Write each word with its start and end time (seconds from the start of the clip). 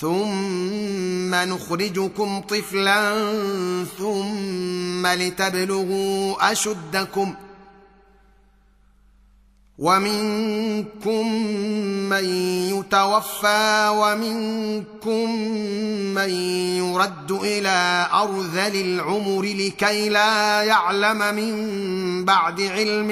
ثم 0.00 1.34
نخرجكم 1.34 2.40
طفلا 2.40 3.14
ثم 3.98 5.06
لتبلغوا 5.06 6.52
اشدكم 6.52 7.34
ومنكم 9.78 11.32
من 12.08 12.24
يتوفى 12.74 13.88
ومنكم 13.92 15.40
من 16.14 16.30
يرد 16.78 17.32
إلى 17.32 18.08
ارذل 18.12 18.80
العمر 18.80 19.42
لكي 19.42 20.08
لا 20.08 20.62
يعلم 20.62 21.34
من 21.34 22.24
بعد 22.24 22.60
علم 22.60 23.10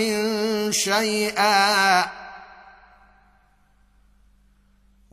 شيئا 0.73 2.24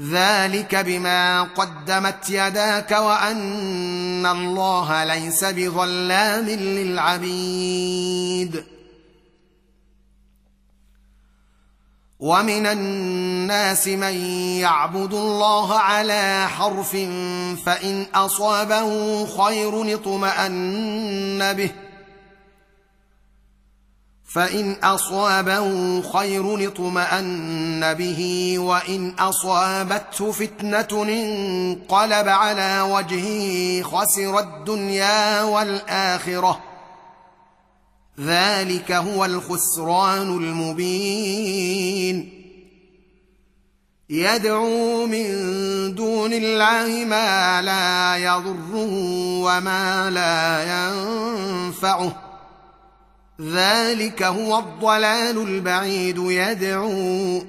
ذلك 0.00 0.74
بما 0.74 1.42
قدمت 1.42 2.30
يداك 2.30 2.90
وان 2.90 4.26
الله 4.26 5.04
ليس 5.04 5.44
بظلام 5.44 6.44
للعبيد 6.48 7.96
ومن 12.20 12.66
الناس 12.66 13.88
من 13.88 14.14
يعبد 14.60 15.14
الله 15.14 15.78
على 15.78 16.48
حرف 16.48 16.96
فان 17.66 18.06
اصابه 18.14 19.26
خير 19.26 19.94
اطمان 19.94 21.52
به 21.52 21.70
فإن 24.26 24.72
أصابه 24.72 26.02
خير 26.02 26.68
اطمأن 26.68 27.94
به 27.94 28.54
وإن 28.58 29.10
أصابته 29.10 30.32
فتنة 30.32 31.02
انقلب 31.02 32.28
على 32.28 32.80
وجهه 32.80 33.82
خسر 33.82 34.38
الدنيا 34.38 35.42
والآخرة. 35.42 36.60
ذلك 38.20 38.92
هو 38.92 39.24
الخسران 39.24 40.36
المبين. 40.36 42.32
يدعو 44.10 45.06
من 45.06 45.24
دون 45.94 46.32
الله 46.32 47.04
ما 47.04 47.62
لا 47.62 48.16
يضره 48.16 48.74
وما 49.42 50.10
لا 50.10 50.62
ينفعه. 50.62 52.25
ذلك 53.40 54.22
هو 54.22 54.58
الضلال 54.58 55.38
البعيد 55.38 56.18
يدعو 56.18 57.42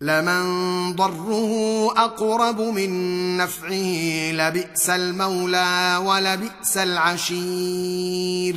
لمن 0.00 0.42
ضره 0.96 1.92
اقرب 2.04 2.60
من 2.60 3.36
نفعه 3.36 4.32
لبئس 4.32 4.90
المولى 4.90 6.00
ولبئس 6.04 6.76
العشير 6.76 8.56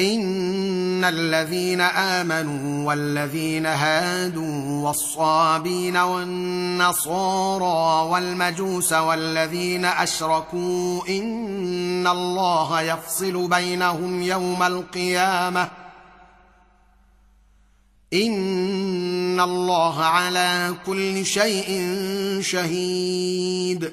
إن 0.00 1.04
الذين 1.04 1.80
آمنوا 1.80 2.88
والذين 2.88 3.66
هادوا 3.66 4.86
والصابين 4.88 5.96
والنصارى 5.96 7.62
والمجوس 8.10 8.92
والذين 8.92 9.84
أشركوا 9.84 11.08
إن 11.08 12.06
الله 12.06 12.80
يفصل 12.80 13.48
بينهم 13.48 14.22
يوم 14.22 14.62
القيامة 14.62 15.68
إن 18.12 19.40
الله 19.40 20.04
على 20.04 20.74
كل 20.86 21.26
شيء 21.26 21.88
شهيد 22.40 23.92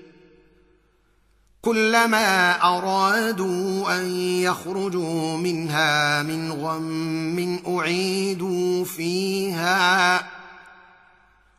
كلما 1.61 2.61
أرادوا 2.63 3.95
أن 3.99 4.15
يخرجوا 4.41 5.37
منها 5.37 6.23
من 6.23 6.51
غم 6.51 7.59
أعيدوا 7.67 8.85
فيها 8.85 10.27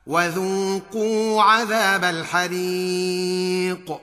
وذوقوا 0.06 1.42
عذاب 1.42 2.04
الحريق. 2.04 4.00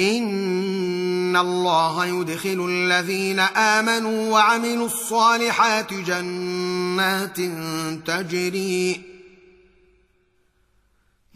إن 0.00 1.36
الله 1.36 2.06
يدخل 2.06 2.66
الذين 2.70 3.40
آمنوا 3.40 4.32
وعملوا 4.32 4.86
الصالحات 4.86 5.94
جنات 5.94 7.36
تجري 8.06 9.17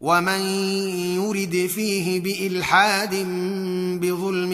ومن 0.00 0.40
يرد 1.16 1.66
فيه 1.74 2.20
بإلحاد 2.20 3.14
بظلم 4.00 4.52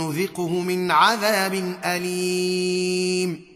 نذقه 0.00 0.60
من 0.60 0.90
عذاب 0.90 1.76
أليم. 1.84 3.46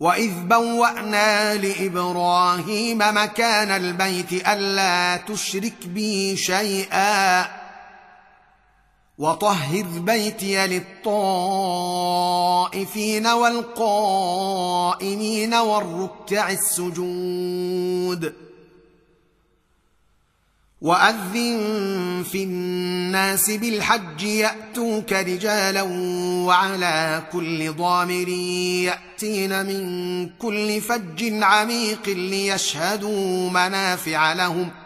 وإذ 0.00 0.32
بوأنا 0.32 1.54
لإبراهيم 1.54 2.98
مكان 2.98 3.70
البيت 3.70 4.48
ألا 4.48 5.16
تشرك 5.16 5.86
بي 5.86 6.36
شيئا 6.36 7.65
وطهر 9.18 9.82
بيتي 9.82 10.66
للطائفين 11.06 11.16
والقائمين 13.26 14.44
والركع 15.54 16.50
السجود 16.50 18.32
واذن 20.80 22.24
في 22.30 22.42
الناس 22.42 23.50
بالحج 23.50 24.22
ياتوك 24.22 25.12
رجالا 25.12 25.82
وعلى 26.46 27.22
كل 27.32 27.72
ضامر 27.72 28.28
ياتين 28.28 29.66
من 29.66 30.28
كل 30.38 30.80
فج 30.80 31.42
عميق 31.42 32.08
ليشهدوا 32.08 33.50
منافع 33.50 34.32
لهم 34.32 34.70
ۖ 34.82 34.85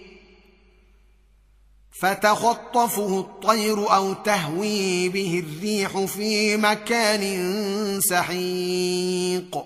فتخطفه 2.01 3.19
الطير 3.19 3.95
أو 3.95 4.13
تهوي 4.13 5.09
به 5.09 5.43
الريح 5.47 6.05
في 6.05 6.57
مكان 6.57 7.99
سحيق. 8.01 9.57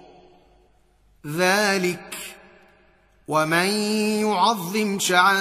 ذلك 1.37 2.15
ومن 3.27 3.69
يعظم 4.21 4.99
شعائر 4.99 5.35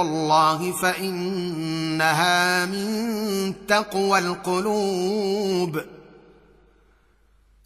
الله 0.00 0.72
فإنها 0.72 2.66
من 2.66 3.66
تقوى 3.66 4.18
القلوب. 4.18 5.80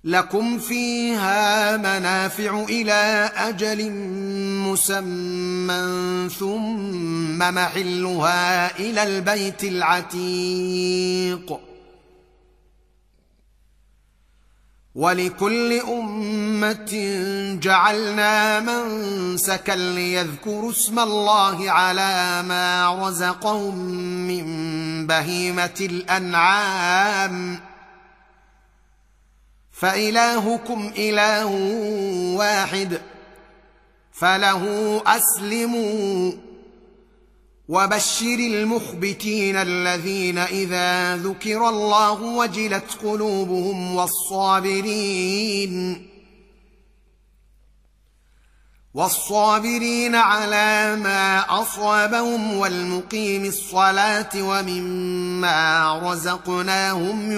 لكم 0.05 0.59
فيها 0.59 1.77
منافع 1.77 2.65
إلى 2.69 3.31
أجل 3.37 3.81
مسمى 4.75 6.29
ثم 6.39 7.39
محلها 7.39 8.79
إلى 8.79 9.03
البيت 9.03 9.65
العتيق. 9.65 11.61
ولكل 14.95 15.81
أمة 15.81 16.93
جعلنا 17.63 18.61
منسكا 18.61 19.73
ليذكروا 19.73 20.71
اسم 20.71 20.99
الله 20.99 21.71
على 21.71 22.43
ما 22.43 22.95
رزقهم 23.09 23.79
من 24.29 24.47
بهيمة 25.07 25.79
الأنعام. 25.81 27.61
فإلهكم 29.73 30.93
إله 30.99 31.47
واحد. 32.37 33.01
فله 34.15 35.03
أسلموا 35.07 36.33
وبشر 37.69 38.35
المخبتين 38.35 39.57
الذين 39.57 40.39
إذا 40.39 41.17
ذكر 41.17 41.69
الله 41.69 42.23
وجلت 42.23 42.99
قلوبهم 43.03 43.95
والصابرين 43.95 45.75
والصابرين 48.95 50.15
على 50.15 50.97
ما 50.97 51.41
أصابهم 51.63 52.57
والمقيم 52.57 53.45
الصلاة 53.45 54.31
ومما 54.37 55.99
رزقناهم 56.13 57.33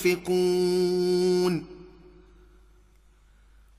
ينفقون 0.00 1.71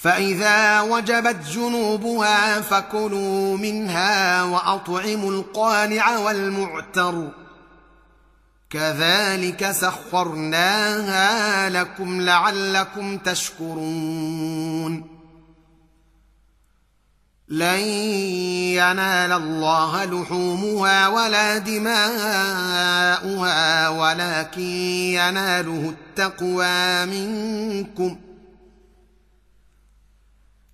فإذا 0.00 0.80
وجبت 0.80 1.36
جنوبها 1.52 2.60
فكلوا 2.60 3.56
منها 3.56 4.42
وأطعموا 4.42 5.30
القانع 5.30 6.18
والمعتر. 6.18 7.28
كذلك 8.70 9.70
سخرناها 9.70 11.70
لكم 11.70 12.20
لعلكم 12.20 13.18
تشكرون. 13.18 15.18
لن 17.48 17.80
ينال 18.78 19.32
الله 19.32 20.04
لحومها 20.04 21.08
ولا 21.08 21.58
دماؤها 21.58 23.08
ولكن 23.88 24.60
يناله 24.60 25.88
التقوى 25.88 27.06
منكم. 27.06 28.27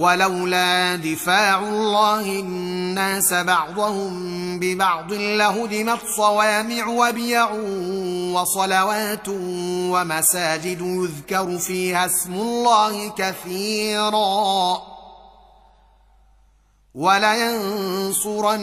ولولا 0.00 0.96
دفاع 0.96 1.58
الله 1.58 2.20
الناس 2.20 3.32
بعضهم 3.32 4.12
ببعض 4.60 5.12
لهدمت 5.12 6.00
صوامع 6.16 6.86
وبيع 6.86 7.50
وصلوات 8.32 9.28
ومساجد 9.28 10.80
يذكر 10.80 11.58
فيها 11.58 12.06
اسم 12.06 12.34
الله 12.34 13.08
كثيرا. 13.08 14.82
ولينصرن 16.94 18.58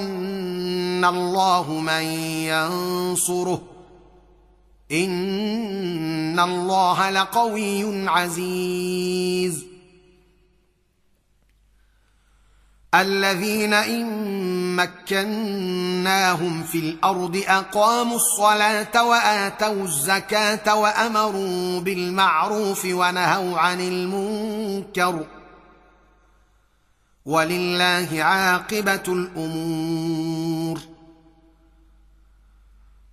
الله 1.06 1.72
من 1.72 2.04
ينصره. 2.50 3.62
إن 4.92 6.40
الله 6.40 7.10
لقوي 7.10 8.10
عزيز. 8.10 9.47
الذين 13.02 13.74
إن 13.74 14.76
مكناهم 14.76 16.64
في 16.64 16.80
الأرض 16.80 17.44
أقاموا 17.48 18.16
الصلاة 18.16 19.04
وآتوا 19.04 19.84
الزكاة 19.84 20.76
وأمروا 20.76 21.80
بالمعروف 21.80 22.86
ونهوا 22.86 23.60
عن 23.60 23.82
المنكر 23.82 25.26
ولله 27.26 28.08
عاقبة 28.24 29.04
الأمور 29.08 30.80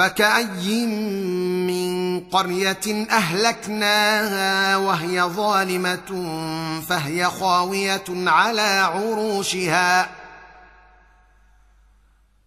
فكأي 0.00 0.86
من 1.66 2.20
قرية 2.20 3.06
أهلكناها 3.10 4.76
وهي 4.76 5.22
ظالمة 5.22 6.10
فهي 6.88 7.24
خاوية 7.24 8.04
على 8.08 8.60
عروشها 8.94 10.10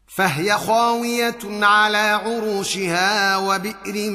فهي 0.07 0.57
خاوية 0.57 1.65
على 1.65 1.98
عروشها 1.98 3.38
وبئر 3.38 4.10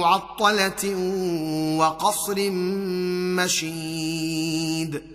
معطلة 0.00 0.94
وقصر 1.78 2.50
مشيد 3.40 5.11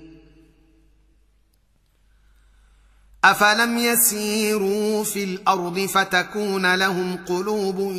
افلم 3.24 3.78
يسيروا 3.78 5.04
في 5.04 5.24
الأرض 5.24 5.80
فتكون 5.80 6.76
لهم 6.76 7.18
قلوب 7.26 7.96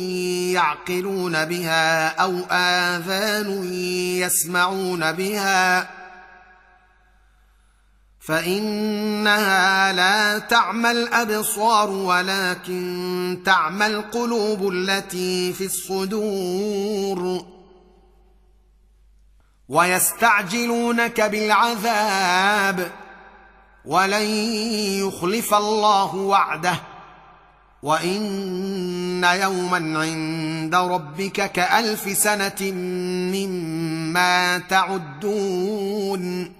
يعقلون 0.53 1.45
بها 1.45 2.07
أو 2.07 2.39
اذان 2.51 3.63
يسمعون 4.23 5.11
بها 5.11 5.89
فانها 8.19 9.93
لا 9.93 10.39
تعمى 10.39 10.91
الابصار 10.91 11.89
ولكن 11.89 13.41
تعمى 13.45 13.85
القلوب 13.85 14.69
التي 14.73 15.53
في 15.53 15.65
الصدور 15.65 17.45
ويستعجلونك 19.69 21.21
بالعذاب 21.21 22.91
ولن 23.89 24.29
يخلف 25.07 25.53
الله 25.53 26.15
وعده. 26.15 26.81
وإن 27.83 29.23
يوما 29.23 29.99
عند 29.99 30.75
ربك 30.75 31.51
كألف 31.51 32.17
سنة 32.17 32.71
مما 33.33 34.57
تعدون. 34.57 36.53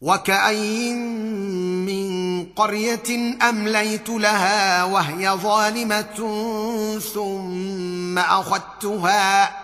وكأين 0.00 0.96
من 1.86 2.44
قرية 2.44 3.36
أمليت 3.48 4.08
لها 4.08 4.84
وهي 4.84 5.30
ظالمة 5.30 6.18
ثم 7.14 8.18
أخذتها 8.18 9.56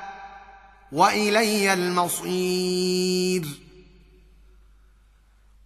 وإلي 0.93 1.73
المصير. 1.73 3.66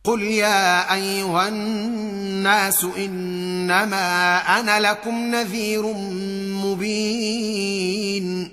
قل 0.05 0.23
يا 0.23 0.95
ايها 0.95 1.49
الناس 1.49 2.85
انما 2.85 4.39
أنا 4.61 4.81
لكم 4.81 5.15
نذير 5.15 5.93
مبين. 6.65 8.53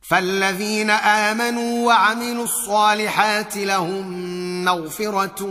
فالذين 0.00 0.90
امنوا 0.90 1.86
وعملوا 1.86 2.44
الصالحات 2.44 3.56
لهم 3.56 4.64
مغفره 4.64 5.44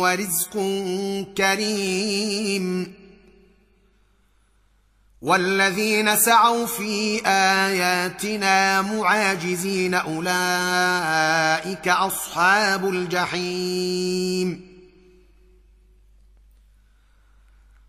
ورزق 0.00 0.52
كريم. 1.36 2.94
والذين 5.22 6.16
سعوا 6.16 6.66
في 6.66 7.26
آياتنا 7.26 8.82
معاجزين 8.82 9.94
أولئك 9.94 11.88
أصحاب 11.88 12.88
الجحيم. 12.88 14.68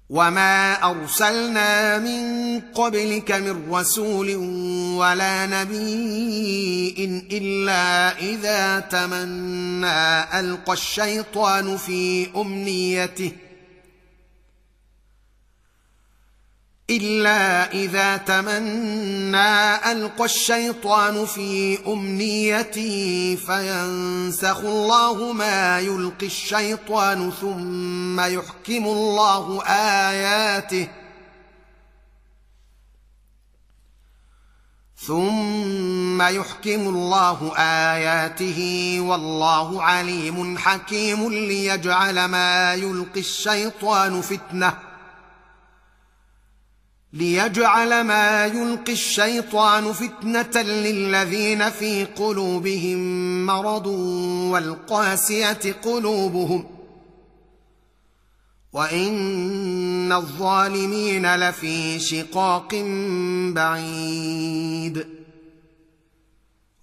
وما 0.10 0.74
أرسلنا 0.92 1.98
من 1.98 2.60
قبلك 2.60 3.32
من 3.32 3.74
رسول 3.74 4.36
ولا 4.98 5.46
نبي 5.46 6.96
إلا 7.32 8.18
إذا 8.18 8.80
تمنى 8.80 10.40
ألقى 10.40 10.74
الشيطان 10.74 11.78
في 11.78 12.28
أمنيته 12.36 13.32
إلا 16.90 17.72
إذا 17.74 18.18
تمنى 18.18 19.92
ألقى 19.92 20.26
الشيطان 20.26 21.26
في 21.26 21.80
أمنيته 21.88 23.38
فينسخ 23.46 24.60
الله 24.60 25.34
ما 25.34 25.80
يلقي 25.80 26.26
الشيطان 26.26 27.32
ثم 27.42 28.20
يحكم 28.20 28.86
الله 28.86 29.64
آياته 30.10 30.88
ثم 34.98 36.22
يحكم 36.22 36.82
الله 36.88 37.54
آياته 37.58 38.98
والله 39.02 39.84
عليم 39.84 40.58
حكيم 40.58 41.30
ليجعل 41.30 42.26
ما 42.26 42.74
يلقي 42.74 43.20
الشيطان 43.20 44.22
فتنة 44.22 44.89
ليجعل 47.14 48.02
ما 48.02 48.46
يلقي 48.46 48.94
الشيطان 48.94 49.94
فتنة 49.94 50.62
للذين 50.62 51.70
في 51.70 52.06
قلوبهم 52.06 53.00
مرض 53.46 53.88
والقاسية 54.52 55.76
قلوبهم 55.84 56.66
وإن 58.74 60.12
الظالمين 60.12 61.36
لفي 61.36 62.00
شقاق 62.00 62.76
بعيد 63.54 65.08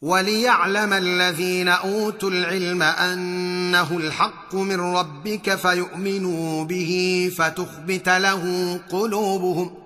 وليعلم 0.03 0.93
الذين 0.93 1.69
أوتوا 1.69 2.31
العلم 2.31 2.83
أنه 2.83 3.97
الحق 3.97 4.55
من 4.55 4.81
ربك 4.81 5.55
فيؤمنوا 5.55 6.65
به 6.65 7.31
فتخبت 7.37 8.09
له 8.09 8.75
قلوبهم 8.91 9.86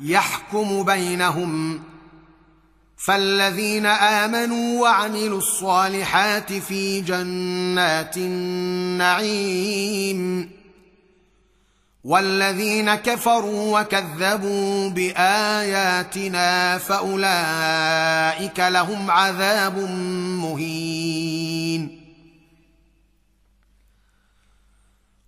يحكم 0.00 0.82
بينهم. 0.82 1.82
فالذين 2.96 3.86
آمنوا 3.86 4.82
وعملوا 4.82 5.38
الصالحات 5.38 6.52
في 6.52 7.00
جنات 7.00 8.16
النعيم. 8.16 9.52
والذين 12.04 12.94
كفروا 12.94 13.80
وكذبوا 13.80 14.88
بآياتنا 14.90 16.78
فأولئك 16.78 18.60
لهم 18.60 19.10
عذاب 19.10 19.78
مهين. 20.42 22.01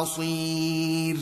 بصير. 0.00 1.16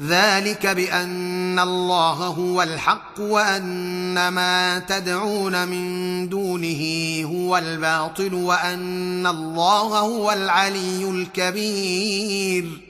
ذلك 0.00 0.66
بأن 0.66 1.58
الله 1.58 2.12
هو 2.12 2.62
الحق 2.62 3.20
وأن 3.20 4.28
ما 4.28 4.78
تدعون 4.78 5.68
من 5.68 6.28
دونه 6.28 6.82
هو 7.24 7.58
الباطل 7.58 8.34
وأن 8.34 9.26
الله 9.26 9.98
هو 9.98 10.32
العلي 10.32 11.10
الكبير. 11.10 12.86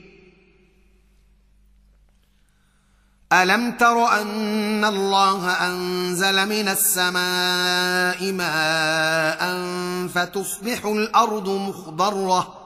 ألم 3.32 3.72
تر 3.72 4.08
أن 4.22 4.84
الله 4.84 5.50
أنزل 5.50 6.48
من 6.48 6.68
السماء 6.68 8.32
ماء 8.32 9.40
فتصبح 10.08 10.84
الأرض 10.84 11.48
مخضرة 11.48 12.65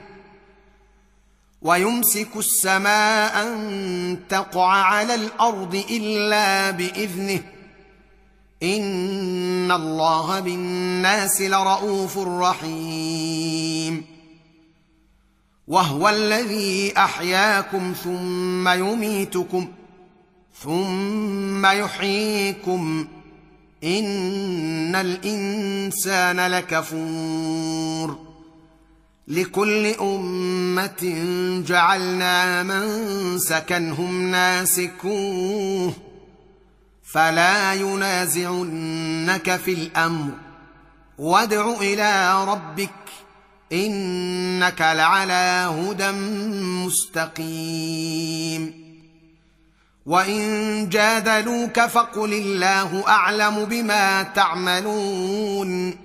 ويمسك 1.61 2.27
السماء 2.35 3.47
أن 3.47 4.19
تقع 4.29 4.67
على 4.67 5.15
الأرض 5.15 5.83
إلا 5.89 6.71
بإذنه. 6.71 7.43
إن 8.63 9.71
الله 9.71 10.39
بالناس 10.39 11.41
لرءوف 11.41 12.17
رحيم. 12.17 14.05
وهو 15.67 16.09
الذي 16.09 16.93
أحياكم 16.97 17.93
ثم 18.03 18.67
يميتكم 18.69 19.67
ثم 20.63 21.65
يحييكم. 21.65 23.07
إن 23.83 24.95
الإنسان 24.95 26.39
لكفور. 26.39 28.30
لكل 29.31 29.85
أمة 29.85 31.23
جعلنا 31.67 32.63
من 32.63 33.39
سكنهم 33.39 34.31
ناسكوه 34.31 35.93
فلا 37.13 37.73
ينازعنك 37.73 39.55
في 39.55 39.73
الأمر. 39.73 40.31
وادع 41.17 41.73
إلى 41.81 42.43
ربك 42.45 42.89
إنك 43.73 44.81
لعلى 44.81 45.71
هدى 45.79 46.11
مستقيم. 46.85 48.81
وإن 50.05 50.89
جادلوك 50.89 51.79
فقل 51.79 52.33
الله 52.33 53.07
أعلم 53.07 53.65
بما 53.65 54.23
تعملون. 54.23 56.00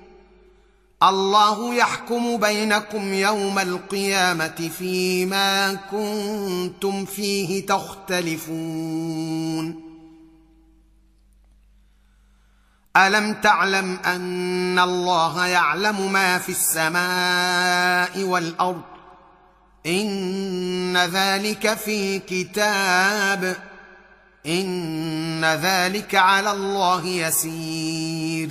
الله 1.03 1.75
يحكم 1.75 2.37
بينكم 2.37 3.15
يوم 3.15 3.59
القيامة 3.59 4.71
فيما 4.79 5.75
كنتم 5.75 7.05
فيه 7.05 7.67
تختلفون. 7.67 9.83
ألم 12.97 13.35
تعلم 13.35 13.99
أن 14.05 14.79
الله 14.79 15.47
يعلم 15.47 16.13
ما 16.13 16.39
في 16.39 16.49
السماء 16.49 18.23
والأرض؟ 18.23 18.83
إن 19.87 20.97
ذلك 20.97 21.75
في 21.75 22.19
كتاب. 22.19 23.57
إن 24.47 25.45
ذلك 25.45 26.15
على 26.15 26.51
الله 26.51 27.07
يسير. 27.07 28.51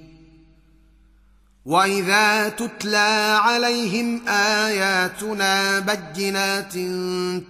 واذا 1.65 2.49
تتلى 2.49 3.37
عليهم 3.41 4.27
اياتنا 4.27 5.79
بجنات 5.79 6.73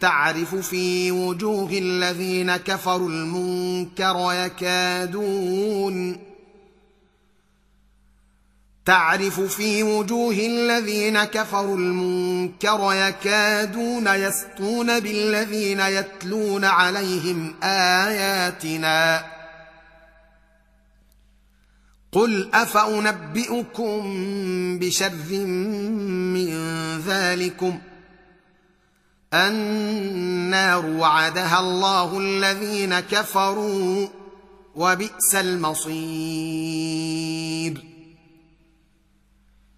تعرف 0.02 0.56
في 0.56 1.12
وجوه 1.12 1.70
الذين 1.72 2.56
كفروا 2.56 3.10
المنكر 3.10 4.30
يكادون 4.46 6.18
تعرف 8.86 9.40
في 9.40 9.84
وجوه 9.84 10.34
الذين 10.34 11.24
كفروا 11.24 11.78
المنكر 11.78 12.90
يكادون 12.94 14.08
يسطون 14.08 15.00
بالذين 15.00 15.80
يتلون 15.80 16.66
عليهم 16.66 17.56
اياتنا 17.64 19.24
قل 22.12 22.50
افانبئكم 22.54 24.00
بشر 24.80 25.46
من 26.36 26.50
ذلكم 27.00 27.80
النار 29.34 30.86
وعدها 30.86 31.60
الله 31.60 32.20
الذين 32.20 33.00
كفروا 33.00 34.08
وبئس 34.76 35.36
المصير 35.36 35.92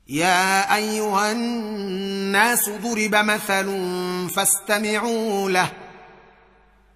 يا 0.07 0.75
ايها 0.75 1.31
الناس 1.31 2.69
ضرب 2.69 3.15
مثل 3.15 3.89
فاستمعوا 4.35 5.49
له 5.51 5.82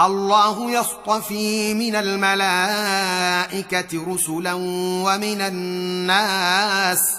الله 0.00 0.70
يصطفي 0.70 1.74
من 1.74 1.96
الملائكة 1.96 2.54
رسلا 4.14 4.52
ومن 5.04 5.40
الناس. 5.40 7.14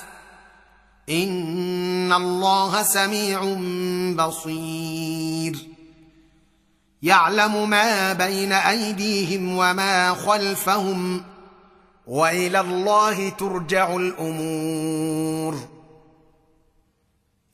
إن 1.09 2.13
الله 2.13 2.83
سميع 2.83 3.57
بصير. 4.25 5.57
يعلم 7.01 7.69
ما 7.69 8.13
بين 8.13 8.51
أيديهم 8.51 9.57
وما 9.57 10.13
خلفهم 10.13 11.23
وإلى 12.07 12.59
الله 12.59 13.29
ترجع 13.29 13.95
الأمور. 13.95 15.74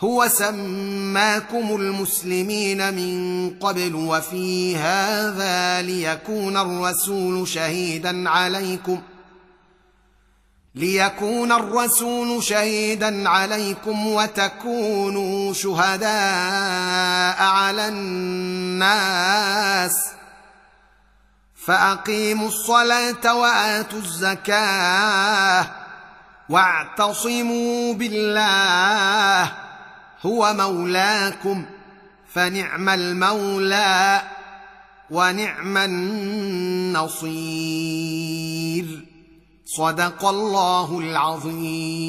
هو 0.00 0.28
سماكم 0.28 1.76
المسلمين 1.76 2.94
من 2.94 3.50
قبل 3.60 3.94
وفي 3.94 4.76
هذا 4.76 5.82
ليكون 5.82 6.56
الرسول 6.56 7.48
شهيدا 7.48 8.30
عليكم 8.30 9.00
ليكون 10.74 11.52
الرسول 11.52 12.42
شهيدا 12.42 13.28
عليكم 13.28 14.06
وتكونوا 14.06 15.52
شهداء 15.52 17.42
على 17.42 17.88
الناس 17.88 19.16
فأقيموا 21.66 22.48
الصلاة 22.48 23.34
وآتوا 23.34 23.98
الزكاة 23.98 25.66
واعتصموا 26.48 27.94
بالله 27.94 29.65
هو 30.26 30.54
مولاكم 30.58 31.64
فنعم 32.32 32.88
المولى 32.88 34.22
ونعم 35.10 35.76
النصير. 35.76 37.26
صدق 39.66 40.24
الله 40.24 40.98
العظيم. 40.98 42.06